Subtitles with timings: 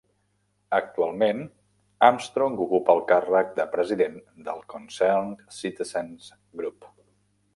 [0.75, 1.41] Actualment
[2.07, 4.17] Armstrong ocupa el càrrec de president
[4.49, 6.89] del Concerned Citizens Group.